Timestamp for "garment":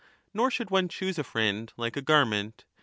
2.01-2.65